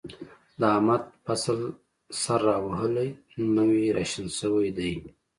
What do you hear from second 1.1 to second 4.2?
فصل سر را وهلی، نوی را